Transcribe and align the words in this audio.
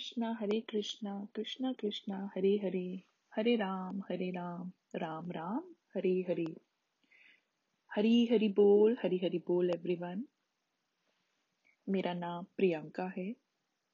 कृष्णा 0.00 0.36
हरे 0.40 0.60
कृष्णा 0.60 1.12
कृष्णा 1.34 1.72
कृष्णा 1.72 2.18
हरे 2.36 2.54
हरे 2.56 2.86
हरे 3.32 3.56
राम 3.56 4.00
हरे 4.10 4.30
राम 4.30 4.70
राम 4.94 5.30
राम 5.30 5.74
हरे 5.96 6.14
हरे 6.28 6.46
हरी 7.90 8.26
हरी 8.26 8.48
बोल 8.48 8.96
हरी 9.04 9.16
हरी 9.16 9.38
बोल 9.38 9.70
एवरीवन 9.70 10.24
मेरा 11.88 12.12
नाम 12.12 12.44
प्रियंका 12.56 13.12
है 13.18 13.34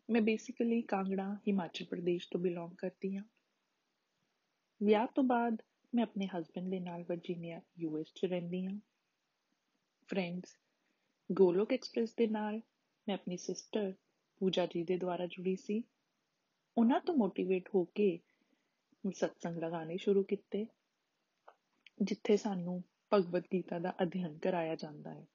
मैं 0.09 0.25
बेसिकली 0.25 0.81
कांगड़ा 0.83 1.27
हिमाचल 1.47 1.85
प्रदेश 1.85 2.29
ਤੋਂ 2.31 2.41
ਬਿਲੋਂਗ 2.41 2.75
ਕਰਦੀ 2.79 3.17
ਹਾਂ 3.17 3.25
ਵਿਆਹ 4.81 5.07
ਤੋਂ 5.07 5.25
ਬਾਅਦ 5.25 5.57
ਮੈਂ 5.95 6.03
ਆਪਣੇ 6.03 6.27
ਹਸਬੰਡ 6.27 6.71
ਦੇ 6.71 6.81
ਨਾਲ 6.81 7.03
ਵਰਜੀਨੀਆ 7.03 7.61
ਯੂਐਸ 7.79 8.13
'ਚ 8.15 8.25
ਰਹਿੰਦੀ 8.25 8.67
ਹਾਂ 8.67 8.79
ਫਰੈਂਡਸ 10.09 10.57
ਗੋਲੋਕ 11.31 11.73
ਐਕਸਪ੍ਰੈਸ 11.73 12.15
ਦੇ 12.15 12.27
ਨਾਲ 12.27 12.61
ਮੈਂ 13.09 13.15
ਆਪਣੀ 13.15 13.37
ਸਿਸਟਰ 13.37 13.93
ਪੂਜਾ 14.41 14.67
ਜੀ 14.67 14.83
ਦੇ 14.85 14.97
ਦੁਆਰਾ 14.97 15.27
ਜੁੜੀ 15.27 15.57
ਸੀ 15.57 15.83
ਉਹਨਾਂ 16.78 17.02
ਤੋਂ 17.02 17.16
ਮੋਟੀਵੇਟ 17.16 17.70
ਹੋ 17.76 17.84
ਕੇ 17.84 18.20
ਸਤਸੰਗ 19.16 19.58
ਲਗਾਉਣੇ 19.58 19.98
ਸ਼ੁਰੂ 19.98 20.24
ਕੀਤੇ, 20.24 20.68
ਜਿੱਥੇ 22.02 22.38
ਸਾਨੂੰ 22.38 22.84
ਭਗਵਦ 23.14 23.44
ਗੀਤਾ 23.54 23.80
ਦਾ 23.80 23.94
ਅਧਿਐਨ 24.04 24.38
ਕਰਾਇਆ 24.38 24.76
ਜਾਂਦਾ 24.76 25.14
ਹੈ। 25.14 25.28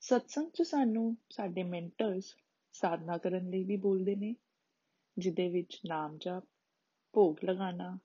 ਸਤਸੰਗ 0.00 0.50
'ਚ 0.50 0.62
ਸਾਨੂੰ 0.62 1.16
ਸਾਡੇ 1.30 1.62
ਮੈਂਟਰਸ 1.62 2.36
ਸਾਧਨਾ 2.72 3.18
ਕਰਨ 3.18 3.50
ਲਈ 3.50 3.64
ਵੀ 3.64 3.76
ਬੋਲਦੇ 3.76 4.16
ਨੇ 4.16 4.36
ਜਿਦੇ 5.18 5.48
ਵਿੱਚ 5.48 5.80
ਨਾਮ 5.88 6.18
ਜਪ, 6.18 6.42
ਭੋਗ 7.12 7.36
ਲਗਾਉਣਾ, 7.44 7.98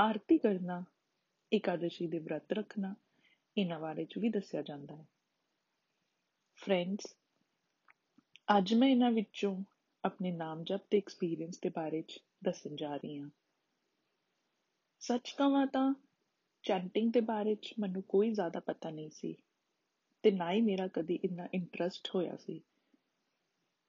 ਆਰਤੀ 0.00 0.38
ਕਰਨਾ 0.38 0.84
ਇਕਾदशी 1.52 2.08
ਦੇ 2.08 2.18
ਵਰਤ 2.18 2.52
ਰੱਖਣਾ, 2.52 2.94
ਇਹਨਾਂ 3.58 3.80
ਬਾਰੇ 3.80 4.04
'ਚ 4.04 4.18
ਵੀ 4.18 4.28
ਦੱਸਿਆ 4.28 4.62
ਜਾਂਦਾ 4.62 4.96
ਹੈ। 4.96 5.06
ਫਰੈਂਡਸ 6.54 7.16
ਅੱਜ 8.58 8.74
ਮੈਂ 8.74 8.88
ਇਹਨਾਂ 8.88 9.10
ਵਿੱਚੋਂ 9.10 9.64
ਆਪਣੇ 10.04 10.30
ਨਾਮ 10.32 10.62
ਜਪ 10.64 10.80
ਦੇ 10.90 10.98
ਐਕਸਪੀਰੀਅੰਸ 10.98 11.58
ਦੇ 11.58 11.68
ਬਾਰੇ 11.68 12.02
'ਚ 12.02 12.20
ਦੱਸਣ 12.44 12.76
ਜਾ 12.76 12.96
ਰਹੀ 12.96 13.18
ਹਾਂ 13.18 13.30
ਸੱਚ 15.02 15.30
ਕਹਾਂ 15.38 15.66
ਤਾਂ 15.66 15.92
ਚੈਂਟਿੰਗ 16.64 17.12
ਦੇ 17.12 17.20
ਬਾਰੇ 17.20 17.54
'ਚ 17.54 17.74
ਮੈਨੂੰ 17.78 18.02
ਕੋਈ 18.02 18.30
ਜ਼ਿਆਦਾ 18.30 18.60
ਪਤਾ 18.60 18.90
ਨਹੀਂ 18.90 19.10
ਸੀ 19.10 19.34
ਤੇ 20.24 20.30
ਨਾ 20.30 20.50
ਹੀ 20.52 20.60
ਮੇਰਾ 20.60 20.86
ਕਦੀ 20.88 21.14
ਇੰਨਾ 21.24 21.48
ਇੰਟਰਸਟ 21.54 22.08
ਹੋਇਆ 22.14 22.36
ਸੀ 22.36 22.60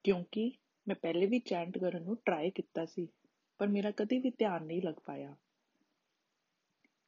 ਕਿਉਂਕਿ 0.05 0.51
ਮੈਂ 0.87 0.95
ਪਹਿਲੇ 0.95 1.25
ਵੀ 1.25 1.39
ਚੈਂਟ 1.39 1.77
ਕਰਨ 1.77 2.03
ਨੂੰ 2.03 2.15
ਟਰਾਈ 2.15 2.49
ਕੀਤਾ 2.51 2.85
ਸੀ 2.85 3.07
ਪਰ 3.59 3.67
ਮੇਰਾ 3.67 3.91
ਕਦੀ 3.91 4.19
ਵੀ 4.19 4.29
ਧਿਆਨ 4.29 4.65
ਨਹੀਂ 4.65 4.81
ਲੱਗ 4.81 4.99
ਪਾਇਆ 5.05 5.35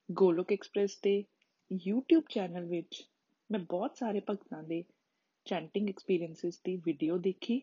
ਗੋਲੋਕ 0.09 0.51
ਐਕਸਪ੍ਰੈਸ 0.53 0.99
ਦੇ 1.03 1.23
YouTube 1.71 2.27
ਚੈਨਲ 2.29 2.65
ਵਿੱਚ 2.65 3.03
ਮੈਂ 3.49 3.59
ਬਹੁਤ 3.59 3.97
ਸਾਰੇ 3.97 4.21
ਭਗਤਾਂ 4.27 4.63
ਦੇ 4.63 4.83
ਚੈਂਟਿੰਗ 5.45 5.89
ਐਕਸਪੀਰੀਐਂਸਸ 5.89 6.61
ਦੀ 6.61 6.75
ਵੀਡੀਓ 6.85 7.17
ਦੇਖੀ 7.17 7.61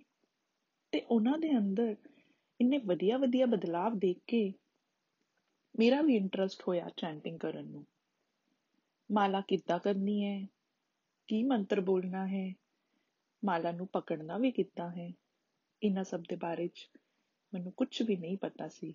ਤੇ 0.94 1.00
ਉਹਨਾਂ 1.00 1.38
ਦੇ 1.38 1.58
ਅੰਦਰ 1.58 1.96
ਇੰਨੇ 2.60 2.78
ਵਧੀਆ 2.78 3.18
ਵਧੀਆ 3.18 3.46
ਬਦਲਾਵ 3.46 3.98
ਦੇਖ 3.98 4.18
ਕੇ 4.26 4.52
ਮੇਰਾ 5.78 6.02
ਵੀ 6.02 6.16
ਇੰਟਰਸਟ 6.16 6.62
ਹੋਇਆ 6.68 6.90
ਚੈਂਟਿੰਗ 6.96 7.38
ਕਰਨ 7.38 7.66
ਨੂੰ। 7.66 7.86
ਮਾਲਾ 9.12 9.40
ਕਿੱਦਾਂ 9.40 9.78
ਕਰਨੀ 9.78 10.24
ਹੈ? 10.24 10.46
ਕੀ 11.26 11.42
ਮੰਤਰ 11.42 11.80
ਬੋਲਣਾ 11.80 12.26
ਹੈ? 12.26 12.54
ਮਾਲਾ 13.44 13.72
ਨੂੰ 13.72 13.86
ਪਕੜਨਾ 13.86 14.38
ਵੀ 14.38 14.50
ਕਿੱਦਾਂ 14.50 14.90
ਹੈ? 14.90 15.12
ਇਹਨਾਂ 15.82 16.04
ਸਭ 16.04 16.20
ਦੇ 16.20 16.36
ਬਾਰੇ 16.36 16.68
'ਚ 16.68 16.90
ਮੈਨੂੰ 17.54 17.72
ਕੁਝ 17.72 18.02
ਵੀ 18.02 18.16
ਨਹੀਂ 18.16 18.38
ਪਤਾ 18.38 18.68
ਸੀ। 18.68 18.92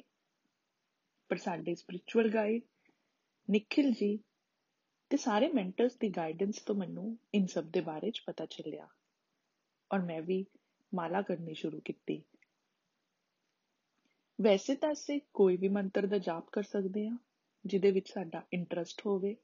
ਪਰ 1.29 1.37
ਸਾਡੇ 1.37 1.75
ਸਪਿਰਚੁਅਲ 1.75 2.33
ਗਾਈਡ 2.33 2.61
ਨikhil 3.51 3.91
ਜੀ 3.91 4.19
ਤੇ 5.09 5.17
ਸਾਰੇ 5.17 5.47
ਮੈਂਟਰਸ 5.47 5.97
ਦੀ 5.97 6.09
ਗਾਈਡੈਂਸ 6.09 6.61
ਤੋਂ 6.61 6.75
ਮੈਨੂੰ 6.75 7.19
ਇਨ 7.33 7.45
ਸਭ 7.45 7.63
ਦੇ 7.63 7.81
ਬਾਰੇ 7.81 8.11
'ਚ 8.11 8.23
ਪਤਾ 8.25 8.45
ਚੱਲਿਆ। 8.45 8.87
ਔਰ 9.93 9.99
ਮੈਂ 9.99 10.21
ਵੀ 10.21 10.45
ਮਾਲਾ 10.95 11.21
ਕਰਨੀ 11.21 11.53
ਸ਼ੁਰੂ 11.53 11.81
ਕੀਤੀ। 11.85 12.23
ਵੈਸੇ 14.41 14.75
ਤਾਂ 14.75 14.91
ਅਸੀਂ 14.91 15.21
ਕੋਈ 15.33 15.57
ਵੀ 15.57 15.67
ਮੰਤਰ 15.67 16.05
ਦਾ 16.05 16.17
ਜਾਪ 16.17 16.49
ਕਰ 16.51 16.63
ਸਕਦੇ 16.63 17.07
ਹਾਂ, 17.07 17.17
ਜਿਹਦੇ 17.65 17.91
ਵਿੱਚ 17.91 18.09
ਸਾਡਾ 18.09 18.43
ਇੰਟਰਸਟ 18.53 19.05
ਹੋਵੇ 19.05 19.35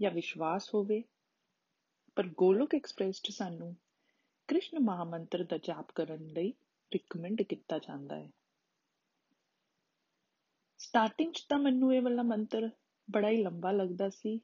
ਜਾਂ 0.00 0.10
ਵਿਸ਼ਵਾਸ 0.10 0.74
ਹੋਵੇ, 0.74 1.04
ਪਰ 2.16 2.26
ਗੋਲੋਕ 2.26 2.74
ਐਕਸਪ੍ਰੈਸ 2.74 3.22
'ਚ 3.22 3.30
ਸਾਨੂੰ 3.30 3.76
ਕ੍ਰਿਸ਼ਨ 4.48 4.78
ਮਹਾਮੰਤਰ 4.78 5.44
ਦਾ 5.44 5.58
ਜਾਪ 5.58 5.92
ਕਰਨ 5.94 6.26
ਲਈ 6.26 6.54
ਰਿਕਮੈਂਡ 6.92 7.42
ਕੀਤਾ 7.42 7.78
ਜਾਂਦਾ 7.78 8.16
ਹੈ। 8.16 8.30
ਸਟਾਰਟਿੰਗ 10.78 11.32
'ਚ 11.32 11.46
ਤਾਂ 11.48 11.58
ਮੈਨੂੰ 11.58 11.94
ਇਹ 11.94 12.02
ਵਾਲਾ 12.02 12.22
ਮੰਤਰ 12.22 12.70
ਬੜਾ 13.10 13.30
ਹੀ 13.30 13.42
ਲੰਬਾ 13.42 13.72
ਲੱਗਦਾ 13.72 14.08
ਸੀ 14.08 14.40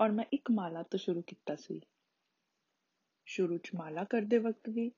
ਔਰ 0.00 0.10
ਮੈਂ 0.10 0.24
ਇੱਕ 0.32 0.50
ਮਾਲਾ 0.50 0.82
ਤੋਂ 0.82 0.98
ਸ਼ੁਰੂ 0.98 1.22
ਕੀਤਾ 1.22 1.56
ਸੀ। 1.56 1.80
ਸ਼ੁਰੂ 3.26 3.58
'ਚ 3.58 3.70
ਮਾਲਾ 3.74 4.04
ਕਰਦੇ 4.04 4.38
ਵਕਤ 4.38 4.68
ਵੀ 4.68 4.92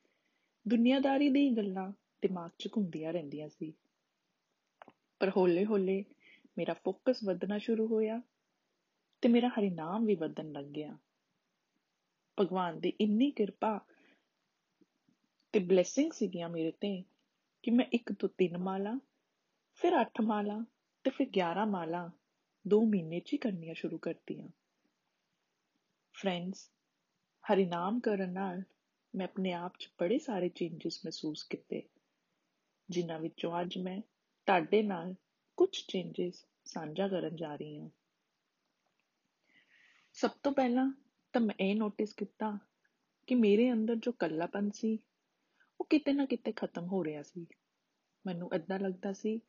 ਦੁਨੀਆਦਾਰੀ 0.69 1.29
ਦੀ 1.29 1.57
ਗੱਲਾਂ 1.57 1.93
ਦਿਮਾਗ 2.23 2.51
'ਚ 2.59 2.69
ਘੁੰਮਦੀਆਂ 2.77 3.13
ਰਹਿੰਦੀਆਂ 3.13 3.49
ਸੀ। 3.49 3.73
ਪਰ 5.21 5.33
ਹੌਲੇ-ਹੌਲੇ 5.37 6.05
ਮੇਰਾ 6.59 6.75
ਫੋਕਸ 6.75 7.25
ਵਧਣਾ 7.25 7.59
ਸ਼ੁਰੂ 7.59 7.87
ਹੋਇਆ 7.87 8.23
ਤੇ 9.21 9.29
ਮੇਰਾ 9.29 9.49
ਹਰੀ 9.49 9.71
ਨਾਮ 9.71 10.05
ਵੀ 10.05 10.15
ਵਧਣ 10.15 10.53
ਲੱਗ 10.53 10.65
ਗਿਆ। 10.65 10.99
ਭਗਵਾਨ 12.41 12.81
ਦੀ 12.81 12.93
ਇੰਨੀ 13.01 13.31
ਕਿਰਪਾ 13.31 13.81
ਤੇ 15.53 15.59
ਬਲੇਸਿੰਗ 15.59 16.13
ਸੀਗੀਆਂ 16.13 16.49
ਮੇਰੇ 16.49 16.71
ਤੇ 16.71 17.05
ਕਿ 17.63 17.71
ਮੈਂ 17.71 17.87
ਇੱਕ 17.93 18.13
ਤੋਂ 18.13 18.29
ਤਿੰਨ 18.29 18.59
ਮਾਲਾ, 18.59 18.99
ਫਿਰ 19.75 19.93
8 19.93 20.23
ਮਾਲਾ 20.23 20.65
ਤੇ 21.05 21.11
ਫਿਰ 21.11 21.27
11 21.27 21.67
ਮਾਲਾ 21.67 22.11
2 22.69 22.85
ਮਹੀਨੇ 22.87 23.21
'ਚ 23.21 23.33
ਹੀ 23.33 23.39
ਕਰਨੀਆਂ 23.39 23.75
ਸ਼ੁਰੂ 23.75 23.99
ਕਰਤੀਆਂ। 23.99 24.49
ਫਰੈਂਡਸ 26.13 26.71
ਹਰੀ 27.45 27.65
ਨਾਮ 27.65 28.01
ਕਰਨ 28.01 28.33
ਨਾਲ 28.33 28.63
ਮੈਂ 29.15 29.27
ਆਪਣੇ 29.27 29.53
ਆਪ 29.53 29.79
'ਚ 29.79 29.89
ਬੜੇ 30.01 30.19
ਸਾਰੇ 30.19 30.49
ਚੇਂਜਸ 30.49 31.01
ਮਹਿਸੂਸ 31.05 31.43
ਕੀਤੇ, 31.43 31.83
ਜਿਨ੍ਹਾਂ 32.91 33.19
ਵਿੱਚੋਂ 33.19 33.61
ਅੱਜ 33.61 33.79
ਮੈਂ 33.79 34.01
ਤੁਹਾਡੇ 34.47 34.83
ਨਾਲ 34.83 35.15
ਕੁਝ 35.57 35.69
ਚੇਂਜਸ 35.89 36.47
ਸਾਂਝਾ 36.65 37.09
ਕਰਨ 37.09 37.37
ਜਾ 37.37 37.55
ਰਹੀ 37.57 37.81
ਹਾਂ। 37.81 37.91
ਸਭ 40.13 40.31
ਤੋਂ 40.43 40.53
ਪਹਿਲਾਂ 40.53 40.93
ਤਾਂ 41.33 41.41
ਮੈਂ 41.41 41.55
ਇਹ 41.61 41.77
ਨੋਟਿਸ 41.77 42.15
ਕੀਤਾ 42.15 42.59
ਕਿ 43.27 43.35
ਮੇਰੇ 43.35 43.73
ਅੰਦਰ 43.73 43.95
ਜੋ 43.95 44.13
ਕੱਲਾਪਨ 44.13 44.71
ਸੀ, 44.71 44.99
ਉਹ 45.81 45.87
ਕਿਤੇ 45.91 46.13
ਨਾ 46.13 46.27
ਕਿਤੇ 46.27 46.53
ਖਤਮ 46.53 46.87
ਹੋ 46.87 47.05
ਰਿਹਾ 47.05 47.23
ਸੀ। 47.23 47.47
ਮੈਨੂੰ 48.27 48.51
ਏਦਾਂ 48.55 48.79
ਲੱਗਦਾ 48.79 49.13
ਸੀ 49.13 49.41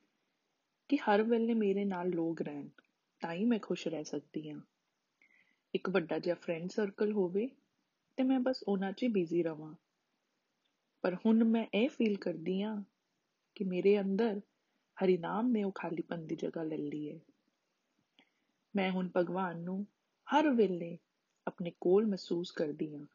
ਕਿ 0.89 0.97
ਹਰ 0.97 1.23
ਵੇਲੇ 1.23 1.53
ਮੇਰੇ 1.53 1.85
ਨਾਲ 1.85 2.09
ਲੋਕ 2.09 2.41
ਰਹਿਣ, 2.41 2.69
ਤਾਂ 3.19 3.33
ਹੀ 3.33 3.45
ਮੈਂ 3.45 3.59
ਖੁਸ਼ 3.59 3.87
ਰਹਿ 3.87 4.03
ਸਕਦੀ 4.03 4.49
ਹਾਂ। 4.49 4.61
ਇੱਕ 5.73 5.89
ਵੱਡਾ 5.89 6.19
ਜਿਹਾ 6.19 6.35
ਫਰੈਂਡ 6.35 6.69
ਸਰਕਲ 6.69 7.11
ਹੋਵੇ 7.11 7.49
ਤੇ 8.19 8.23
ਮੈਂ 8.23 8.39
ਬਸ 8.39 8.63
ਉਹਨਾਂ 8.67 8.91
'ਚ 8.91 9.03
ਹੀ 9.03 9.07
ਬਿਜ਼ੀ 9.07 9.43
ਰਵਾਂ। 9.43 9.75
ਪਰ 11.01 11.15
ਹੁਣ 11.15 11.43
ਮੈਂ 11.43 11.65
ਇਹ 11.73 11.89
ਫੀਲ 11.89 12.17
ਕਰਦੀ 12.17 12.61
ਹਾਂ 12.61 12.83
ਕਿ 13.55 13.63
ਮੇਰੇ 13.63 14.01
ਅੰਦਰ 14.01 14.41
ਹਰੀ 15.03 15.17
ਨਾਮ 15.17 15.47
ਨੇ 15.47 15.63
ਉਹ 15.63 15.71
ਖਾਲੀਪਨ 15.75 16.27
ਦੀ 16.27 16.35
ਜਗ੍ਹਾ 16.35 16.63
ਲੈ 16.63 16.77
ਲਈ 16.77 17.09
ਹੈ। 17.09 17.19
ਮੈਂ 18.75 18.91
ਹੁਣ 18.91 19.09
ਭਗਵਾਨ 19.17 19.59
ਨੂੰ 19.59 19.87
ਹਰ 20.27 20.49
ਵੇਲੇ 20.49 20.97
ਆਪਣੇ 21.47 21.71
ਕੋਲ 21.81 22.05
ਮਹਿਸੂਸ 22.05 22.51
ਕਰਦੀ 22.51 22.95
ਹਾਂ। 22.95 23.05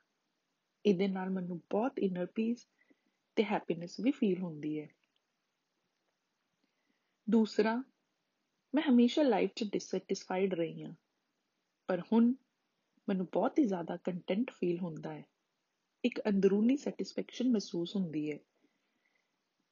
ਇਹਦੇ 0.86 1.08
ਨਾਲ 1.08 1.30
ਮੈਨੂੰ 1.30 1.60
ਬਹੁਤ 1.70 1.98
ਇਨਰ 1.98 2.26
ਪੀਸ 2.26 2.66
ਤੇ 3.36 3.44
ਹੈਪੀਨੈਸ 3.44 4.00
ਵੀ 4.00 4.10
ਫੀਲ 4.10 4.42
ਹੁੰਦੀ 4.42 4.80
ਹੈ। 4.80 4.88
ਦੂਸਰਾ, 7.30 7.82
ਮੈਂ 8.74 8.82
ਹਮੇਸ਼ਾ 8.82 9.22
ਲਾਈਫ 9.22 9.50
'ਚ 9.56 9.64
ਡਿਸਸੈਟੀਸਫਾਈਡ 9.64 10.54
ਰਹੀ 10.54 10.82
ਹਾਂ। 10.84 10.94
ਪਰ 11.86 12.00
ਹੁਣ 12.00 12.34
ਮੈਨੂੰ 13.08 13.26
ਬਹੁਤ 13.32 13.58
ਹੀ 13.58 13.64
ਜ਼ਿਆਦਾ 13.64 13.96
ਕੰਟੈਂਟ 13.96 14.50
ਫੀਲ 14.50 14.78
ਹੁੰਦਾ 14.78 15.14
ਹੈ। 15.14 15.24
ਇੱਕ 16.04 16.20
ਅੰਦਰੂਨੀ 16.20 16.76
ਸੈਟੀਸਫੈਕਸ਼ਨ 16.76 17.50
ਮਹਿਸੂਸ 17.50 17.96
ਹੁੰਦੀ 17.96 18.32
ਹੈ। 18.32 18.38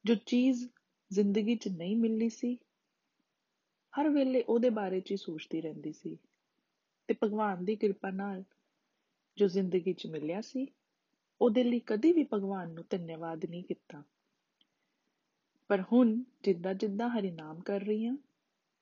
ਜੋ 0.05 0.15
ਚੀਜ਼ 0.15 0.69
ਜ਼ਿੰਦਗੀ 1.13 1.57
'ਚ 1.57 1.69
ਨਹੀਂ 1.69 1.97
ਮਿਲਣੀ 1.97 2.29
ਸੀ, 2.29 2.59
ਹਰ 3.93 4.09
ਵੇਲੇ 4.09 4.43
ਉਹਦੇ 4.43 4.71
ਬਾਰੇ 4.71 5.01
'ਚ 5.01 5.11
ਹੀ 5.11 5.17
ਸੋਚਦੀ 5.17 5.61
ਰਹਿੰਦੀ 5.61 5.93
ਸੀ 5.93 6.19
ਤੇ 7.09 7.15
ਭਗਵਾਨ 7.23 7.65
ਦੀ 7.65 7.77
ਕਿਰਪਾ 7.77 8.11
ਨਾਲ 8.11 8.45
ਜੋ 9.37 9.49
ਜ਼ਿੰਦਗੀ 9.49 9.93
'ਚ 9.93 10.07
ਮਿਲਿਆ 10.07 10.41
ਸੀ, 10.41 10.67
ਉਹਦੇ 11.41 11.65
ਲਈ 11.65 11.81
ਕਦੀ 11.81 12.13
ਵੀ 12.13 12.25
ਭਗਵਾਨ 12.33 12.71
ਨੂੰ 12.71 12.85
ਧੰਨਵਾਦ 12.91 13.45
ਨਹੀਂ 13.45 13.65
ਕੀਤਾ। 13.65 14.03
ਪਰ 15.69 15.81
ਹੁਣ 15.93 16.23
ਜਿੱਦਾਂ 16.43 16.75
ਜਿੱਦਾਂ 16.75 17.09
ਹਰੀ 17.09 17.31
ਨਾਮ 17.31 17.61
ਕਰ 17.61 17.81
ਰਹੀ 17.81 18.07
ਹਾਂ, 18.07 18.17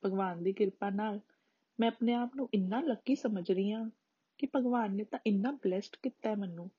ਭਗਵਾਨ 0.05 0.43
ਦੀ 0.43 0.53
ਕਿਰਪਾ 0.53 0.91
ਨਾਲ 0.91 1.21
ਮੈਂ 1.81 1.89
ਆਪਣੇ 1.89 2.15
ਆਪ 2.15 2.37
ਨੂੰ 2.37 2.49
ਇੰਨਾ 2.55 2.81
ਲੱਕੀ 2.81 3.17
ਸਮਝ 3.17 3.51
ਰਹੀ 3.51 3.73
ਹਾਂ 3.73 3.91
ਕਿ 4.41 4.49
ਭਗਵਾਨ 4.57 4.95
ਨੇ 4.95 5.05
ਤਾਂ 5.05 5.19
ਇੰਨਾ 5.27 5.51
ਬlesed 5.51 6.01
ਕੀਤਾ 6.03 6.31
ਹੈ 6.31 6.35
ਮੈਨੂੰ। 6.37 6.71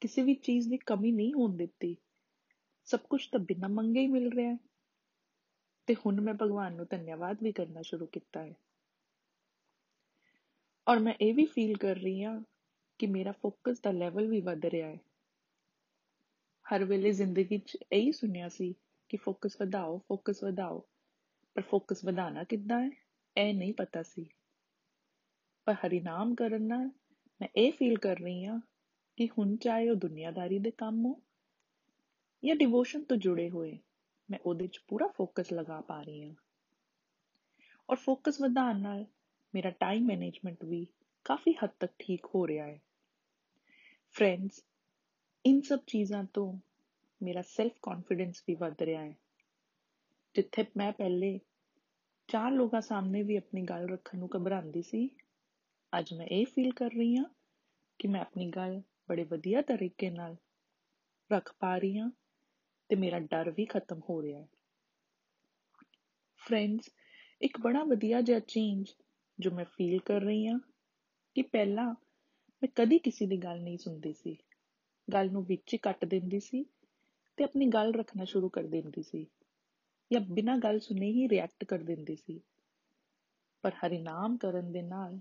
ਕਿਸੇ 0.00 0.22
ਵੀ 0.22 0.34
ਚੀਜ਼ 0.34 0.68
ਦੀ 0.68 0.76
ਕਮੀ 0.76 1.12
ਨਹੀਂ 1.12 1.34
ਹੋਣ 1.34 1.56
ਦਿੱਤੀ। 1.56 1.96
ਸਭ 2.84 2.98
ਕੁਝ 3.00 3.26
ਤਾਂ 3.26 3.40
ਬਿਨਾਂ 3.40 3.68
ਮੰਗੇ 3.68 4.00
ਹੀ 4.00 4.06
ਮਿਲ 4.06 4.32
ਰਿਹਾ 4.32 4.52
ਹੈ। 4.52 4.58
ਤੇ 5.86 5.94
ਹੁਣ 5.94 6.20
ਮੈਂ 6.20 6.34
ਭਗਵਾਨ 6.34 6.74
ਨੂੰ 6.74 6.86
ਧੰਨਵਾਦ 6.90 7.36
ਵੀ 7.42 7.52
ਕਰਨਾ 7.52 7.82
ਸ਼ੁਰੂ 7.82 8.06
ਕੀਤਾ 8.06 8.42
ਹੈ। 8.42 8.54
ਔਰ 10.88 10.98
ਮੈਂ 10.98 11.14
ਇਹ 11.20 11.34
ਵੀ 11.34 11.46
ਫੀਲ 11.46 11.76
ਕਰ 11.76 11.96
ਰਹੀ 11.96 12.24
ਹਾਂ 12.24 12.42
ਕਿ 12.98 13.06
ਮੇਰਾ 13.06 13.32
ਫੋਕਸ 13.32 13.80
ਦਾ 13.80 13.90
ਲੈਵਲ 13.90 14.26
ਵੀ 14.26 14.40
ਵੱਧ 14.40 14.66
ਰਿਹਾ 14.66 14.88
ਹੈ। 14.88 14.98
ਹਰ 16.74 16.84
ਵੇਲੇ 16.84 17.12
ਜ਼ਿੰਦਗੀ 17.12 17.58
'ਚ 17.58 17.78
ਇਹੀ 17.92 18.12
ਸੁਣਿਆ 18.12 18.48
ਸੀ 18.48 18.74
ਕਿ 19.08 19.16
ਫੋਕਸ 19.16 19.56
ਵਧਾਓ 19.60 19.98
ਫੋਕਸ 19.98 20.44
ਵਧਾਓ। 20.44 20.88
ਪਰ 21.54 21.62
ਫੋਕਸ 21.62 22.04
ਵਧਾਉਣਾ 22.04 22.44
ਕਿੱਦਾਂ 22.44 22.82
ਹੈ, 22.82 22.90
ਇਹ 23.36 23.54
ਨਹੀਂ 23.54 23.72
ਪਤਾ 23.74 24.02
ਸੀ। 24.02 24.26
ਪਰ 25.70 25.76
ਹਰੀਨਾਮ 25.86 26.34
ਕਰਨ 26.34 26.62
ਨਾਲ 26.62 26.86
ਮੈਂ 27.40 27.48
ਇਹ 27.56 27.72
ਫੀਲ 27.72 27.98
ਕਰ 27.98 28.18
ਰਹੀ 28.18 28.44
ਹਾਂ 28.44 28.60
ਕਿ 29.16 29.28
ਹੁਣ 29.28 29.56
ਚਾਹੇ 29.56 29.88
ਉਹ 29.90 29.96
ਦੁਨੀਆਦਾਰੀ 29.96 30.58
ਦੇ 30.58 30.70
ਕੰਮ 30.70 31.04
ਹੋ 31.06 31.14
ਜਾਂ 32.42 32.56
ਡਿਵੋਸ਼ਨ 32.56 33.02
ਤੋਂ 33.02 33.16
ਜੁੜੇ 33.16 33.48
ਹੋਏ 33.50 33.78
ਮੈਂ 34.28 34.38
ਉਹਦੇ 34.46 34.66
'ਚ 34.66 34.80
ਪੂਰਾ 34.88 35.06
ਫੋਕਸ 35.06 35.52
ਲਗਾ 35.52 35.80
ਪਾ 35.80 36.00
ਰਹੀ 36.02 36.24
ਹਾਂ 36.24 36.34
ਔਰ 37.88 37.96
ਫੋਕਸ 37.96 38.40
ਵਧਾਉਣ 38.40 38.80
ਨਾਲ 38.80 39.04
ਮੇਰਾ 39.54 39.70
ਟਾਈਮ 39.70 40.06
ਮੈਨੇਜਮੈਂਟ 40.06 40.64
ਵੀ 40.64 40.86
ਕਾਫੀ 41.24 41.54
ਹੱਦ 41.64 41.70
ਤੱਕ 41.80 41.92
ਠੀਕ 41.98 42.26
ਹੋ 42.26 42.46
ਰਿਹਾ 42.46 42.66
ਹੈ 42.66 42.80
ਫਰੈਂਡਸ 44.10 44.62
ਇਨ 45.44 45.60
ਸਭ 45.60 45.78
ਚੀਜ਼ਾਂ 45.86 46.24
ਤੋਂ 46.24 46.52
ਮੇਰਾ 47.22 47.42
ਸੈਲਫ 47.42 47.78
ਕੌਨਫੀਡੈਂਸ 47.82 48.42
ਵੀ 48.48 48.54
ਵੱਧ 48.54 48.82
ਰਿਹਾ 48.82 49.04
ਹੈ 49.04 49.16
ਜਿੱਥੇ 50.34 50.64
ਮੈਂ 50.76 50.92
ਪਹਿਲੇ 50.92 51.38
ਚਾਰ 52.28 52.52
ਲੋਕਾਂ 52.52 52.80
ਸਾਹਮਣੇ 52.80 53.22
ਵੀ 53.22 53.36
ਆਪਣੀ 53.36 53.62
ਗੱਲ 53.62 53.88
ਰੱਖਣ 53.88 54.18
ਨੂੰ 54.18 54.28
ਘਬਰਾਉਂਦੀ 54.36 54.82
ਸੀ 54.82 55.10
ਅੱਜ 55.92 56.12
ਮੈਂ 56.14 56.26
ਇਹ 56.26 56.46
ਫੀਲ 56.46 56.72
ਕਰ 56.72 56.90
ਰਹੀ 56.90 57.16
ਹਾਂ 57.16 57.24
ਕਿ 58.00 58.08
ਮੈਂ 58.08 58.20
ਆਪਣੀ 58.20 58.46
ਗੱਲ 58.50 58.80
ਬੜੇ 59.08 59.24
ਵਧੀਆ 59.24 59.62
ਤਰੀਕੇ 59.62 60.10
ਨਾਲ 60.10 60.36
ਰੱਖ 61.30 61.52
ਪਾ 61.58 61.76
ਰਹੀ 61.78 61.98
ਹਾਂ 61.98 62.10
ਤੇ 62.90 62.96
ਮੇਰਾ 62.96 63.18
ਡਰ 63.20 63.50
ਵੀ 63.50 63.64
ਖਤਮ 63.64 64.00
ਹੋ 64.10 64.22
ਰਿਹਾ 64.22 64.40
ਹੈ। 64.40 64.48
ਫਰੈਂਡਸ 66.42 66.90
ਇੱਕ 67.40 67.60
ਬੜਾ 67.60 67.82
ਵਧੀਆ 67.84 68.20
ਜਿਹਾ 68.20 68.38
ਚੇਂਜ 68.38 68.94
ਜੋ 69.38 69.50
ਮੈਂ 69.50 69.64
ਫੀਲ 69.64 69.98
ਕਰ 70.00 70.20
ਰਹੀ 70.20 70.46
ਹਾਂ 70.46 70.58
ਕਿ 71.36 71.42
ਪਹਿਲਾਂ 71.42 71.84
ਮੈਂ 72.62 72.68
ਕਦੀ 72.74 72.98
ਕਿਸੇ 72.98 73.26
ਦੀ 73.26 73.36
ਗੱਲ 73.36 73.60
ਨਹੀਂ 73.60 73.78
ਸੁਣਦੀ 73.78 74.12
ਸੀ। 74.12 74.36
ਗੱਲ 75.08 75.30
ਨੂੰ 75.30 75.44
ਵਿੱਚ 75.44 75.72
ਹੀ 75.74 75.78
ਕੱਟ 75.78 76.04
ਦਿੰਦੀ 76.04 76.40
ਸੀ 76.40 76.64
ਤੇ 77.38 77.44
ਆਪਣੀ 77.44 77.66
ਗੱਲ 77.66 77.92
ਰੱਖਣਾ 77.94 78.24
ਸ਼ੁਰੂ 78.24 78.48
ਕਰ 78.48 78.62
ਦਿੰਦੀ 78.62 79.02
ਸੀ 79.02 79.26
ਜਾਂ 80.10 80.20
ਬਿਨਾਂ 80.20 80.56
ਗੱਲ 80.58 80.78
ਸੁਣੇ 80.80 81.10
ਹੀ 81.10 81.28
ਰਿਐਕਟ 81.28 81.64
ਕਰ 81.64 81.78
ਦਿੰਦੀ 81.78 82.16
ਸੀ। 82.16 82.40
ਪਰ 83.64 83.72
ਹਰਿਨਾਮ 83.74 84.36
ਕਰਨ 84.36 84.72
ਦੇ 84.72 84.82
ਨਾਲ 84.82 85.18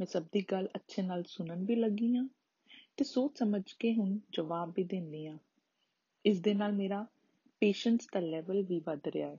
ਮੈਂ 0.00 0.06
ਸਭ 0.06 0.22
ਦੀ 0.32 0.44
ਗੱਲ 0.52 0.68
ਅੱਛੇ 0.76 1.02
ਨਾਲ 1.02 1.22
ਸੁਣਨ 1.22 1.64
ਵੀ 1.64 1.74
ਲੱਗੀ 1.74 2.16
ਹਾਂ 2.16 2.28
ਤੇ 2.96 3.04
ਸੋਚ 3.04 3.38
ਸਮਝ 3.38 3.72
ਕੇ 3.72 3.94
ਹੁਣ 3.94 4.18
ਜਵਾਬ 4.30 4.72
ਵੀ 4.76 4.84
ਦਿੰਦੀ 4.84 5.26
ਹਾਂ। 5.26 5.38
ਇਸ 6.24 6.40
ਦੇ 6.40 6.54
ਨਾਲ 6.54 6.72
ਮੇਰਾ 6.72 7.06
ਪੇਸ਼ੈਂਸ 7.60 8.06
ਦਾ 8.14 8.20
ਲੈਵਲ 8.20 8.62
ਵੀ 8.62 8.80
ਵੱਧ 8.80 9.08
ਰਿਹਾ 9.08 9.28
ਹੈ। 9.28 9.38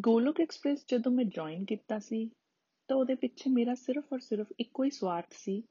ਗੋਲੋਕ 0.00 0.40
ਐਕਸਪ੍ਰੈਸ 0.40 0.84
ਜਦੋਂ 0.88 1.12
ਮੈਂ 1.12 1.24
ਜੁਆਇਨ 1.24 1.64
ਕੀਤਾ 1.64 1.98
ਸੀ, 1.98 2.30
ਤਾਂ 2.88 2.96
ਉਹਦੇ 2.96 3.14
ਪਿੱਛੇ 3.14 3.50
ਮੇਰਾ 3.50 3.74
ਸਿਰਫ 3.74 4.12
ਔਰ 4.12 4.18
ਸਿਰਫ 4.18 4.46
ਇੱਕੋ 4.60 4.84
ਹੀ 4.84 4.90
ਸਵਾਰਥ 4.90 5.32
ਸੀ 5.32 5.62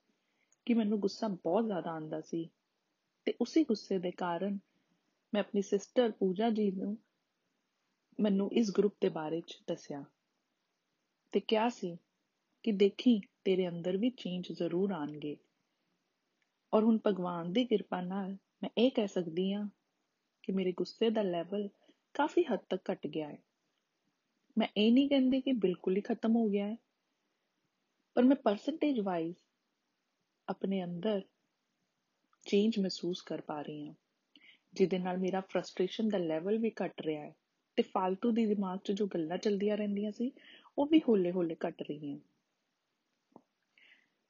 ਕਿ 0.66 0.74
ਮੈਨੂੰ 0.74 1.00
ਗੁੱਸਾ 1.00 1.28
ਬਹੁਤ 1.28 1.66
ਜ਼ਿਆਦਾ 1.66 1.92
ਆਉਂਦਾ 1.92 2.22
ਸੀ 2.22 2.50
ਤੇ 3.26 3.34
ਉਸੇ 3.42 3.64
ਗੁੱਸੇ 3.64 4.00
ਦੇ 4.00 4.12
ਕਾਰਨ 4.12 4.60
ਮੈਂ 5.34 5.42
ਆਪਣੀ 5.42 5.62
ਸਿਸਟਰ 5.62 6.12
ਪੂਜਾ 6.12 6.50
ਜੀ 6.50 6.72
ਨੂੰ 6.72 6.98
ਮੈਨੂੰ 8.20 8.52
ਇਸ 8.52 8.72
ਗਰੁੱਪ 8.72 8.96
ਦੇ 9.02 9.10
ਬਾਰੇ 9.10 9.42
ਚ 9.42 9.64
ਦੱਸਿਆ 9.68 10.04
ਤੇ 11.32 11.40
ਕਿਹਾ 11.40 11.70
ਸੀ 11.70 11.98
ਕਿ 12.64 12.72
ਦੇਖੀ 12.72 13.22
ਤੇਰੇ 13.44 13.68
ਅੰਦਰ 13.68 13.98
ਵੀ 13.98 14.10
ਚੇਂਜ 14.10 14.52
ਜ਼ਰੂਰ 14.52 14.92
ਆਣਗੇ। 14.92 15.36
ਔਰ 16.74 16.84
ਹੁਣ 16.84 17.00
ਭਗਵਾਨ 17.08 17.54
ਦੀ 17.54 17.66
ਕਿਰਪਾ 17.66 18.02
ਨਾਲ 18.02 18.38
ਮੈਂ 18.64 18.70
ਇਹ 18.78 18.92
ਕਹਿ 18.92 19.08
ਸਕਦੀ 19.08 19.54
ਹਾਂ 19.54 19.68
ਕਿ 20.44 20.52
ਮੇਰੇ 20.52 20.72
ਗੁੱਸੇ 20.72 21.10
ਦਾ 21.10 21.22
ਲੈਵਲ 21.22 21.70
ਕਾਫੀ 22.16 22.44
ਹੱਦ 22.44 22.60
ਤੱਕ 22.60 22.92
ਘਟ 22.92 23.08
ਗਿਆ 23.08 23.30
ਹੈ। 23.30 23.38
ਮੈਂ 24.58 24.68
ਇਹ 24.78 24.92
ਨਹੀਂ 24.92 25.10
ਕਹਿੰਦੀ 25.10 25.42
ਕਿ 25.42 25.52
ਬਿਲਕੁਲ 25.52 25.96
ਹੀ 25.96 26.02
ਖਤਮ 26.02 26.36
ਹੋ 26.36 26.48
ਗਿਆ 26.50 26.68
ਹੈ, 26.68 26.76
ਪਰ 28.16 28.24
ਮੈਂ 28.24 28.36
ਪਰਸੈਂਟੇਜ 28.36 29.00
ਵਾਈਜ਼ 29.00 29.36
ਆਪਣੇ 30.48 30.84
ਅੰਦਰ 30.84 31.22
ਚੇਂਜ 32.46 32.80
ਮਹਿਸੂਸ 32.80 33.22
ਕਰ 33.22 33.42
ਪਾ 33.42 33.62
ਰਹੀ 33.62 33.88
ਹਾਂ, 33.88 33.94
ਜਿਹਦੇ 34.74 35.00
ਨਾਲ 35.00 35.18
ਮੇਰਾ 35.18 35.42
ਫਰਸਟ੍ਰੇਸ਼ਨ 35.42 36.10
ਦਾ 36.10 36.18
ਲੈਵਲ 36.18 36.58
ਵੀ 36.58 36.72
ਘਟ 36.86 37.02
ਰਿਹਾ 37.02 37.22
ਹੈ 37.22 37.36
ਤੇ 37.78 37.84
ਫालतू 37.84 38.34
ਦੀ 38.34 38.46
ਦਿਮਾਗ 38.46 38.80
'ਚ 38.80 38.92
ਜੋ 38.92 39.08
ਗੱਲਾਂ 39.08 39.38
ਚੱਲਦੀਆਂ 39.38 39.78
ਰਹਿੰਦੀਆਂ 39.78 40.12
ਸੀ, 40.12 40.32
ਉਹ 40.78 40.86
ਵੀ 40.86 41.00
ਹੌਲੇ-ਹੌਲੇ 41.00 41.56
ਘਟ 41.68 41.82
ਰਹੀਆਂ। 41.82 42.18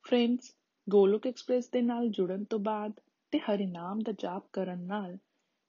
ਫਰੈਂਡਸ 0.06 0.56
ਗੋਲੋਕ 0.90 1.28
ਐਕਸਪ੍ਰੈਸ 1.28 1.70
ਦੇ 1.70 1.82
ਨਾਲ 1.82 2.10
ਜੁੜਨ 2.10 2.44
ਤੋਂ 2.44 2.60
ਬਾਅਦ 2.60 2.92
ਤੇ 3.32 3.40
ਹਰੀਨਾਮ 3.40 4.00
ਦਾ 4.00 4.12
ਜਾਪ 4.12 4.48
ਕਰਨ 4.54 4.80
ਨਾਲ 4.80 5.18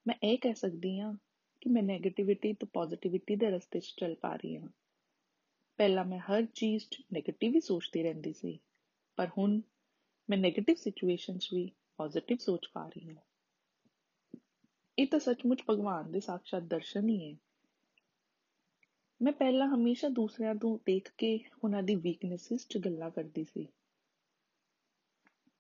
ਮੈਂ 0.07 0.15
ਇਹ 0.23 0.39
ਕਹਿ 0.39 0.55
ਸਕਦੀ 0.55 1.01
ਹਾਂ 1.01 1.15
ਕਿ 1.61 1.71
ਮੈਂ 1.71 1.83
네ਗੇਟਿਵਿਟੀ 1.83 2.53
ਤੋਂ 2.53 2.69
ਪੋਜ਼ਿਟਿਵਿਟੀ 2.69 3.37
ਦੇ 3.37 3.51
ਰਸਤੇ 3.51 3.81
'ਚ 3.81 3.95
ਚੱਲ 3.97 4.15
ਪਾ 4.15 4.35
ਰਹੀ 4.37 4.57
ਹਾਂ। 4.57 4.69
ਪਹਿਲਾਂ 5.79 6.05
ਮੈਂ 6.05 6.19
ਹਰ 6.19 6.45
ਚੀਜ਼ 6.45 6.85
'ਚ 6.91 7.03
네ਗੇਟਿਵ 7.19 7.55
ਹੀ 7.55 7.61
ਸੋਚਦੀ 7.61 8.03
ਰਹਿੰਦੀ 8.03 8.33
ਸੀ, 8.33 8.59
ਪਰ 9.17 9.29
ਹੁਣ 9.39 9.61
ਮੈਂ 10.29 10.39
네ਗੇਟਿਵ 10.39 10.75
ਸਿਚੁਏਸ਼ਨਸ 10.75 11.53
ਵੀ 11.53 11.71
ਪੋਜ਼ਿਟਿਵ 11.97 12.39
ਸੋਚ 12.39 12.69
ਪਾ 12.75 12.89
ਰਹੀ 12.89 13.09
ਹਾਂ। 13.09 13.21
ਇਹ 14.99 15.07
ਤਾਂ 15.07 15.19
ਸੱਚਮੁੱਚ 15.19 15.63
ਭਗਵਾਨ 15.71 16.13
ਦੇ 16.13 16.21
ਸਾਖਸ਼ਾਤ 16.21 16.63
ਦਰਸ਼ਨ 16.63 17.09
ਹੀ 17.09 17.33
ਹੈ। 17.33 17.37
ਮੈਂ 19.23 19.33
ਪਹਿਲਾਂ 19.33 19.69
ਹਮੇਸ਼ਾ 19.69 20.09
ਦੂਸਰਿਆਂ 20.09 20.55
ਤੋਂ 20.55 20.79
ਦੇਖ 20.87 21.13
ਕੇ 21.19 21.41
ਉਹਨਾਂ 21.65 21.83
ਦੀ 21.83 21.95
ਵੀਕਨੈਸਸ 21.95 22.67
'ਚ 22.69 22.79
ਗੱਲਾਂ 22.79 23.11
ਕਰਦੀ 23.11 23.45
ਸੀ। 23.45 23.69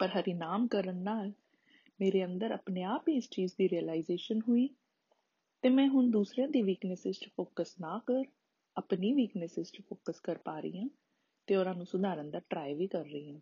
ਪਰ 0.04 0.10
ਹਰੀ 0.10 0.32
ਕਰਨ 0.70 0.96
ਨਾਲ 0.96 1.32
ਮੇਰੇ 2.00 2.24
ਅੰਦਰ 2.24 2.50
ਆਪਣੇ 2.50 2.82
ਆਪ 2.82 3.08
ਹੀ 3.08 3.16
ਇਸ 3.16 3.28
ਚੀਜ਼ 3.30 3.52
ਦੀ 3.58 3.68
ਰਿਅਲਾਈਜੇਸ਼ਨ 3.68 4.40
ਹੋਈ 4.40 4.68
ਤੇ 5.62 5.68
ਮੈਂ 5.68 5.88
ਹੁਣ 5.88 6.10
ਦੂਸਰਿਆਂ 6.10 6.48
ਦੀ 6.48 6.62
ਵੀਕਨੈਸਸ 6.62 7.20
'ਚ 7.20 7.28
ਫੋਕਸ 7.36 7.80
ਨਾ 7.80 8.00
ਕਰ, 8.06 8.24
ਆਪਣੀ 8.76 9.12
ਵੀਕਨੈਸਸ 9.12 9.72
'ਚ 9.72 9.80
ਫੋਕਸ 9.88 10.20
ਕਰ 10.20 10.38
ਪਾ 10.38 10.60
ਰਹੀ 10.60 10.78
ਹਾਂ 10.78 10.88
ਤੇ 11.46 11.56
ਉਹਨਾਂ 11.56 11.74
ਨੂੰ 11.74 11.86
ਸੁਧਾਰਨ 11.86 12.30
ਦਾ 12.30 12.40
ਟਰਾਈ 12.50 12.74
ਵੀ 12.74 12.86
ਕਰ 12.86 13.04
ਰਹੀ 13.04 13.32
ਹਾਂ। 13.32 13.40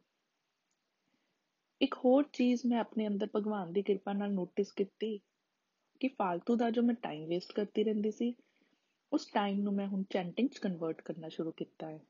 ਇੱਕ 1.81 1.95
ਹੋਰ 1.95 2.25
ਚੀਜ਼ 2.33 2.67
ਮੈਂ 2.67 2.81
ਆਪਣੇ 2.81 3.07
ਅੰਦਰ 3.07 3.29
ਭਗਵਾਨ 3.37 3.73
ਦੀ 3.73 3.83
ਕਿਰਪਾ 3.83 4.13
ਨਾਲ 4.13 4.33
ਨੋਟਿਸ 4.33 4.73
ਕੀਤੀ 4.73 5.21
ਕਿ 6.01 6.09
ਫालतू 6.09 6.57
ਦਾ 6.57 6.71
ਜੋ 6.71 6.83
ਮੈਂ 6.83 6.95
ਟਾਈਮ 6.95 7.29
ਵੇਸਟ 7.29 7.53
ਕਰਦੀ 7.53 7.85
ਰਹਿੰਦੀ 7.85 8.11
ਸੀ, 8.11 8.35
ਉਸ 9.13 9.27
ਟਾਈਮ 9.27 9.61
ਨੂੰ 9.61 9.75
ਮੈਂ 9.75 9.89
ਹੁਣ 9.89 10.03
ਚੈਂਟਿੰਗ 10.11 10.49
'ਚ 10.49 10.59
ਕਨਵਰਟ 10.59 11.01
ਕਰਨਾ 11.01 11.29
ਸ਼ੁਰੂ 11.29 11.53
ਕੀਤਾ 11.53 11.91
ਹੈ। 11.91 12.01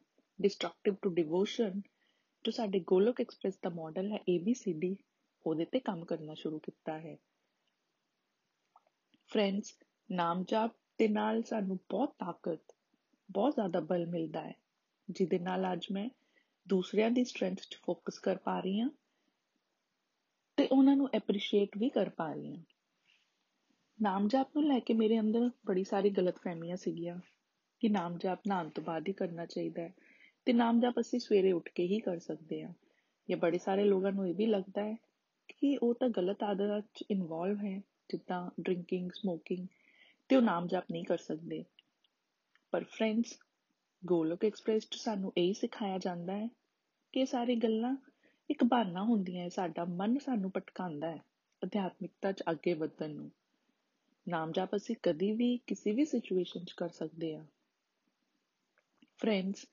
ਡਿਸਟਰਕਟਿਵ 0.40 0.94
ਟੂ 1.02 1.10
ਡਿਵੋਸ਼ਨ 1.10 1.81
ਜੋ 2.44 2.53
ਸਾਡੇ 2.53 2.81
ਗੋਲੋਕ 2.81 3.21
ਐਕਸਪ੍ਰੈਸ 3.21 3.59
ਦਾ 3.62 3.71
ਮਾਡਲ 3.71 4.12
ਹੈ 4.12 4.19
ABCD 4.31 4.94
ਉਹਦੇ 5.47 5.65
ਤੇ 5.65 5.81
ਕੰਮ 5.81 6.05
ਕਰਨਾ 6.05 6.35
ਸ਼ੁਰੂ 6.35 6.59
ਕੀਤਾ 6.59 6.99
ਹੈ। 6.99 7.17
ਫਰੈਂਡਸ 9.28 9.75
ਨਾਮ 10.11 10.45
ਜਾਪ 10.45 10.71
ਦੇ 10.99 11.09
ਨਾਲ 11.09 11.43
ਸਾਨੂੰ 11.43 11.78
ਬਹੁਤ 11.90 12.09
ਤਾਕਤ, 12.19 12.61
ਬਹੁਤ 13.31 13.55
ਜ਼ਿਆਦਾ 13.55 13.81
ਬਲ 13.81 14.07
ਮਿਲਦਾ 14.07 14.43
ਹੈ, 14.43 14.55
ਜਿਹਦੇ 15.11 15.38
ਨਾਲ 15.38 15.73
ਅੱਜ 15.73 15.87
ਮੈਂ 15.93 16.09
ਦੂਸਰਿਆਂ 16.69 17.11
ਦੀ 17.11 17.25
ਸਟਰੈਂਥ 17.25 17.61
'ਚ 17.61 17.78
ਫੋਕਸ 17.87 18.19
ਕਰ 18.19 18.37
ਪਾ 18.37 18.61
ਰਹੀ 18.61 18.81
ਹਾਂ 18.81 18.90
ਤੇ 20.57 20.69
ਉਹਨਾਂ 20.73 20.97
ਨੂੰ 20.97 21.09
ਐਪਰੀਸ਼ੀਏਟ 21.14 21.78
ਵੀ 21.78 21.88
ਕਰ 21.88 22.09
ਪਾ 22.09 22.33
ਰਹੀ 22.33 22.57
ਹਾਂ। 22.57 22.64
ਨਾਮ 24.02 24.28
ਜਾਪ 24.28 24.57
ਨੂੰ 24.57 24.69
ਲੈ 24.69 24.78
ਕੇ 24.78 24.95
ਮੇਰੇ 24.95 25.21
ਅੰਦਰ 25.21 25.50
ਬੜੀ 25.66 25.85
ਸਾਰੀ 25.85 26.11
ਗਲਤਫਹਿਮੀਆਂ 26.11 26.76
ਸੀਗੀਆਂ 26.76 27.19
ਕਿ 27.81 27.88
ਨਾਮ 27.88 28.19
ਜਾਪ 28.19 28.40
ਨਹਾਉਣ 28.49 28.69
ਤੋਂ 28.69 28.85
ਬਾਅਦ 28.85 29.09
ਹੀ 29.09 29.12
ਕਰਨਾ 29.12 29.47
ਚਾਹੀਦਾ 29.47 29.83
ਹੈ। 29.83 29.95
ਤੇ 30.44 30.52
ਨਾਮ 30.52 30.80
ਜਾਪ 30.80 31.00
ਅਸੀਂ 31.00 31.20
ਸਵੇਰੇ 31.20 31.52
ਉੱਠ 31.52 31.68
ਕੇ 31.68 31.87
ਹੀ 31.87 32.00
ਕਰ 32.00 32.18
ਸਕਦੇ 32.18 32.62
ਹਾਂ। 32.62 32.72
ਜਾਂ 33.30 33.38
ਬੜੇ 33.38 33.58
ਸਾਰੇ 33.58 33.84
ਲੋਕਾਂ 33.84 34.12
ਨੂੰ 34.12 34.28
ਇਹ 34.28 34.34
ਵੀ 34.34 34.46
ਲੱਗਦਾ 34.46 34.84
ਹੈ 34.84 34.96
ਕਿ 35.49 35.76
ਉਹ 35.76 35.94
ਤਾਂ 35.94 36.08
ਗਲਤ 36.08 36.42
ਆਦਤਾਂ 36.42 36.80
'ਚ 36.94 37.04
ਇਨਵੋਲਵ 37.11 37.64
ਹੈ, 37.64 37.82
ਜਿੱਦਾਂ 38.08 38.50
ਡਰਿੰਕਿੰਗ 38.61 39.11
ਸਮੋਕਿੰਗ 39.11 39.68
ਤੇ 40.28 40.37
ਉਹ 40.37 40.42
ਨਾਮ 40.42 40.66
ਜਾਪ 40.66 40.84
ਨਹੀਂ 40.90 41.04
ਕਰ 41.04 41.18
ਸਕਦੇ। 41.18 41.64
ਪਰ 42.70 42.84
ਫਰੈਂਡਸ 42.84 43.38
ਗੋਲੋਕ 44.04 44.44
ਐਕਸਪ੍ਰੈਸ 44.44 44.88
'ਚ 44.90 44.94
ਸਾਨੂੰ 44.94 45.32
ਇਹ 45.38 45.54
ਸਿਖਾਇਆ 45.54 45.99
ਜਾਂਦਾ 45.99 46.37
ਹੈ 46.37 46.49
ਕਿ 47.12 47.20
ਇਹ 47.20 47.26
ਸਾਰੀ 47.26 47.56
ਗੱਲਾਂ 47.56 47.96
ਇੱਕ 48.50 48.64
ਬਹਾਨਾ 48.64 49.02
ਹੁੰਦੀਆਂ 49.02 49.44
ਹੈ। 49.44 49.49
ਸਾਡਾ 49.49 49.84
ਮਨ 49.84 50.18
ਸਾਨੂੰ 50.18 50.50
ਭਟਕਾਉਂਦਾ 50.56 51.11
ਹੈ 51.11 51.22
ਅਧਿਆਤਮਿਕਤਾ 51.62 52.32
'ਚ 52.32 52.42
ਅੱਗੇ 52.50 52.75
ਵਧਣ 52.75 53.11
ਨੂੰ। 53.11 53.30
ਨਾਮ 54.28 54.52
ਜਾਪ 54.52 54.76
ਅਸੀਂ 54.76 54.96
ਕਦੀ 55.02 55.32
ਵੀ, 55.32 55.56
ਕਿਸੇ 55.66 55.92
ਵੀ 55.92 56.04
ਸਿਚੁਏਸ਼ਨ 56.04 56.64
'ਚ 56.64 56.72
ਕਰ 56.72 56.88
ਸਕਦੇ 56.88 57.37
ਹਾਂ। 57.37 57.44
ਫਰੈਂਡਸ 59.18 59.66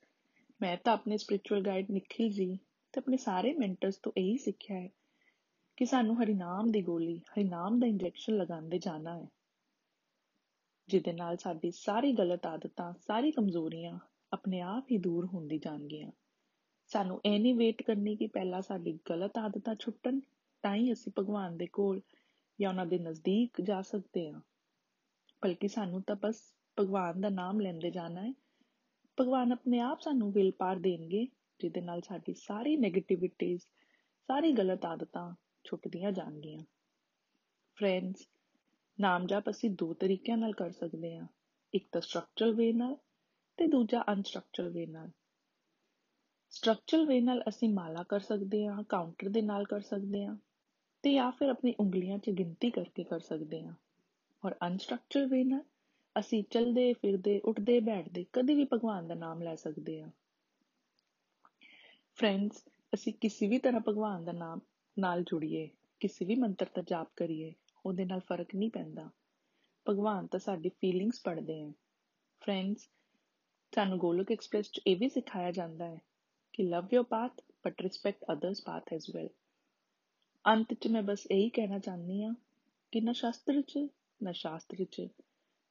ਮੈਂ 0.62 0.76
ਤਾਂ 0.76 0.92
ਆਪਣੇ 0.92 1.16
ਸਪਿਰਚੁਅਲ 1.16 1.62
ਗਾਈਡ 1.62 1.90
ਨਿਖਿਲ 1.90 2.30
ਜੀ 2.30 2.58
ਤੇ 2.92 2.98
ਆਪਣੇ 2.98 3.16
ਸਾਰੇ 3.16 3.52
ਮੈਂਟਰਸ 3.52 3.96
ਤੋਂ 3.96 4.12
ਇਹੀ 4.16 4.36
ਸਿੱਖਿਆ 4.38 4.80
ਹੈ 4.80 4.88
ਕਿ 5.76 5.84
ਸਾਨੂੰ 5.84 6.22
ਹਰੀਨਾਮ 6.22 6.70
ਦੀ 6.70 6.82
ਗੋਲੀ, 6.82 7.18
ਹਰੀਨਾਮ 7.18 7.80
ਦਾ 7.80 7.86
ਇੰਜੈਕਸ਼ਨ 7.86 8.36
ਲਗਾਉਂਦੇ 8.36 8.78
ਜਾਣਾ 8.78 9.18
ਹੈ। 9.18 9.26
ਜਿਹਦੇ 10.88 11.12
ਨਾਲ 11.12 11.36
ਸਾਡੀ 11.36 11.70
ਸਾਰੀ 11.70 12.12
ਗਲਤ 12.12 12.46
ਆਦਤਾਂ, 12.46 12.94
ਸਾਰੀ 13.06 13.30
ਕਮਜ਼ੋਰੀਆਂ 13.30 13.98
ਆਪਣੇ 14.32 14.60
ਆਪ 14.60 14.86
ਹੀ 14.90 14.98
ਦੂਰ 14.98 15.26
ਹੁੰਦੀ 15.26 15.58
ਜਾਣਗੀਆਂ। 15.58 16.10
ਸਾਨੂੰ 16.86 17.20
ਇਹ 17.24 17.40
ਨਹੀਂ 17.40 17.54
ਵੇਟ 17.54 17.82
ਕਰਨੀ 17.82 18.16
ਕਿ 18.16 18.26
ਪਹਿਲਾਂ 18.26 18.62
ਸਾਡੀ 18.62 18.98
ਗਲਤ 19.10 19.38
ਆਦਤਾਂ 19.38 19.74
ਛੁੱਟਣ, 19.74 20.20
ਤਾਂ 20.62 20.74
ਹੀ 20.74 20.92
ਅਸੀਂ 20.92 21.12
ਭਗਵਾਨ 21.18 21.56
ਦੇ 21.56 21.66
ਕੋਲ 21.66 22.00
ਜਾਂ 22.60 22.70
ਉਹਨਾਂ 22.70 22.86
ਦੇ 22.86 22.98
ਨਜ਼ਦੀਕ 22.98 23.60
ਜਾ 23.60 23.82
ਸਕਦੇ 23.82 24.30
ਹਾਂ। 24.30 24.40
ਬਲਕਿ 25.42 25.68
ਸਾਨੂੰ 25.68 26.02
ਤਾਂ 26.02 26.16
ਬਸ 26.16 26.54
ਭਗਵਾਨ 26.80 27.20
ਦਾ 27.20 27.28
ਨਾਮ 27.28 27.60
ਲੈਂਦੇ 27.60 27.90
ਜਾਣਾ 27.90 28.22
ਹੈ 28.22 28.32
ਭਗਵਾਨ 29.18 29.52
ਆਪਣੇ 29.52 29.80
ਆਪ 29.80 30.00
ਸਾਨੂੰ 30.00 30.32
ਵਿਲ 30.32 30.50
ਪਾਰ 30.50 30.78
ਦੇਣਗੇ, 30.78 31.26
ਜਿਹਦੇ 31.60 31.80
ਨਾਲ 31.80 32.00
ਸਾਡੀ 32.00 32.34
ਸਾਰੀ 32.34 32.76
네ਗੇਟਿਵਿਟੀਜ਼ 32.76 33.62
ਸਾਰੀ 34.28 34.52
ਗਲਤ 34.52 34.84
ਆਦਤਾਂ 34.84 35.34
ਛੁੱਟਦੀਆਂ 35.64 36.12
ਜਾਣਗੀਆਂ। 36.12 36.64
ਫਰੈਂਡਸ 37.74 38.28
ਨਾਮ 39.00 39.26
ਜਪ 39.26 39.50
ਅਸੀਂ 39.50 39.70
ਦੋ 39.70 39.94
ਤਰੀਕਿਆਂ 39.94 40.36
ਨਾਲ 40.36 40.52
ਕਰ 40.52 40.70
ਸਕਦੇ 40.70 41.18
ਹਾਂ। 41.18 41.26
ਇੱਕ 41.74 41.88
ਤਾਂ 41.92 42.00
ਸਟਰਕਚਰਲ 42.00 42.54
ਵੇ 42.54 42.72
ਨਾਲ 42.72 42.96
ਤੇ 43.56 43.66
ਦੂਜਾ 43.66 44.04
ਅਨਸਟਰਕਚਰਲ 44.12 44.68
ਵੇ 44.68 44.86
ਨਾਲ। 44.86 45.10
ਸਟਰਕਚਰਲ 46.50 47.06
ਵੇ 47.06 47.20
ਨਾਲ 47.20 47.42
ਅਸੀਂ 47.48 47.68
ਮਾਲਾ 47.68 48.02
ਕਰ 48.02 48.20
ਸਕਦੇ 48.20 48.66
ਹਾਂ 48.66 48.82
ਕਾਊਂਟਰ 48.82 49.28
ਦੇ 49.28 49.42
ਨਾਲ 49.42 49.64
ਕਰ 49.64 49.80
ਸਕਦੇ 49.80 50.24
ਹਾਂ 50.24 50.36
ਤੇ 51.02 51.12
ਜਾਂ 51.14 51.32
ਫਿਰ 51.32 51.48
ਆਪਣੀ 51.48 51.74
ਉਂਗਲੀਆਂ 51.80 52.18
'ਚ 52.18 52.30
ਗਿਣਤੀ 52.30 52.70
ਕਰਕੇ 52.70 53.04
ਕਰ 53.04 53.20
ਸਕਦੇ 53.20 53.62
ਹਾਂ। 53.64 53.74
ਔਰ 54.44 54.54
ਅਨਸਟਰਕਚਰਲ 54.66 55.26
ਵੇ 55.26 55.44
ਨਾਲ 55.44 55.62
ਅਸੀਂ 56.18 56.44
ਚਲਦੇ 56.50 56.92
ਫਿਰਦੇ, 56.92 57.40
ਉੱਠਦੇ, 57.44 57.80
ਬੈਠਦੇ 57.80 58.26
ਕਦੇ 58.32 58.54
ਵੀ 58.54 58.64
ਭਗਵਾਨ 58.72 59.08
ਦਾ 59.08 59.14
ਨਾਮ 59.14 59.42
ਲੈ 59.42 59.56
ਸਕਦੇ 59.56 60.02
ਹਾਂ। 60.02 60.10
ਫਰੈਂਡਸ 62.14 62.64
ਅਸੀਂ 62.94 63.12
ਕਿਸੇ 63.12 63.46
ਵੀ 63.46 63.58
ਤਰ੍ਹਾਂ 63.58 63.80
ਭਗਵਾਨ 63.88 64.24
ਦਾ 64.24 64.32
ਨਾਮ 64.32 64.60
ਨਾਲ 64.98 65.22
ਜੁੜੀਏ, 65.22 65.68
ਕਿਸੇ 66.00 66.24
ਵੀ 66.24 66.34
ਮੰਤਰ 66.34 66.66
ਦਾ 66.74 66.82
ਜਾਪ 66.82 67.08
ਕਰੀਏ, 67.16 67.52
ਉਹਦੇ 67.86 68.04
ਨਾਲ 68.04 68.20
ਫ਼ਰਕ 68.20 68.54
ਨਹੀਂ 68.54 68.70
ਪੈਂਦਾ। 68.70 69.10
ਭਗਵਾਨ 69.86 70.26
ਤਾਂ 70.26 70.40
ਸਾਡੀ 70.40 70.68
ਫੀਲਿੰਗਸ 70.68 71.20
ਪੜਦੇ 71.20 71.62
ਆ। 71.62 71.72
ਫਰੈਂਡਸ 72.40 72.88
ਸਾਨੂੰ 73.72 73.98
ਗੋਲੋਕ 73.98 74.32
ਐਕਸਪ੍ਰੈਸ 74.32 74.70
'ਚ 74.70 74.80
ਇਹ 74.86 74.96
ਵੀ 74.96 75.08
ਸਿਖਾਇਆ 75.08 75.50
ਜਾਂਦਾ 75.50 75.84
ਹੈ 75.84 76.00
ਕਿ 76.52 76.62
love 76.62 76.88
your 76.92 77.04
path 77.04 77.42
but 77.64 77.82
respect 77.82 78.24
others 78.32 78.62
path 78.62 78.92
as 78.92 79.10
well 79.14 79.28
ਅੰਤ 80.46 80.74
'ਚ 80.74 80.88
ਮੈਂ 80.88 81.02
ਬਸ 81.02 81.26
ਇਹੀ 81.30 81.48
ਕਹਿਣਾ 81.48 81.78
ਚਾਹੁੰਦੀ 81.78 82.22
ਆ 82.22 82.34
ਕਿ 82.92 83.00
ਨਾ 83.00 83.12
ਸ਼ਾਸਤਰ 83.12 83.62
'ਚ, 83.62 83.78
ਨਾ 84.22 84.32
ਸ਼ਾਸਤਰ 84.32 84.84
'ਚ 84.84 85.08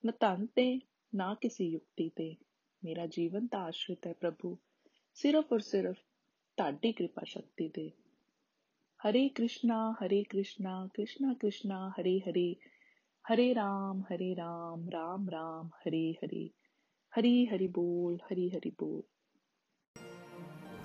ਨਾ 0.05 0.11
ਧਨ 0.19 0.45
ਤੇ 0.45 0.79
ਨਾ 1.15 1.33
ਕਿਸੇ 1.33 1.65
ਯੁਕਤੀ 1.65 2.09
ਤੇ। 2.09 2.35
ਮੇਰਾ 2.83 3.05
ਜੀਵਨ 3.05 3.47
ਤਾਂ 3.47 3.59
ਆਸ਼ਰਿਤ 3.59 4.07
ਹੈ 4.07 4.13
ਪ੍ਰਭੂ। 4.13 4.57
ਸਿਰਫ 5.13 5.53
ਔਰ 5.53 5.59
ਸਿਰਫ 5.59 5.95
ਤੁਹਾਡੀ 6.57 6.91
ਕਿਰਪਾ 6.91 7.21
ਸ਼ਕਤੀ 7.25 7.69
ਤੇ। 7.69 7.91
ਹਰੇ 8.99 9.29
ਕ੍ਰਿਸ਼ਨਾ 9.29 9.91
ਹਰੇ 9.91 10.23
ਕ੍ਰਿਸ਼ਨਾ 10.23 10.89
ਕ੍ਰਿਸ਼ਨਾ 10.93 11.33
ਕ੍ਰਿਸ਼ਨਾ, 11.33 11.89
ਹਰੇ 11.89 12.19
ਹਰੇ 12.19 12.55
ਹਰੇ 13.33 13.55
ਰਾਮ 13.55 14.01
ਹਰੇ 14.01 14.35
ਰਾਮ 14.35 14.89
ਰਾਮ 14.89 15.29
ਰਾਮ, 15.29 15.67
ਹਰੇ 15.67 16.13
ਹਰੇ। 16.13 16.49
ਹਰੀ 17.19 17.45
ਹਰੀ 17.45 17.67
ਬੋਲ, 17.67 18.15
ਹਰੀ 18.15 18.49
ਹਰੀ 18.49 18.69
ਬੋਲ। 18.69 19.01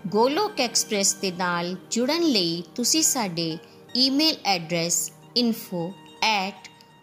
ਗੋਲੋਕ 0.06 0.60
ਐਕਸਪ੍ਰੈਸ 0.60 1.14
ਦੇ 1.14 1.32
ਨਾਲ 1.32 1.76
ਜੁੜਨ 1.90 2.22
ਲਈ 2.22 2.62
ਤੁਸੀਂ 2.74 3.02
ਸਾਡੇ 3.02 3.58
ਈਮੇਲ 3.96 4.36
ਐਡਰੈਸ 4.44 5.12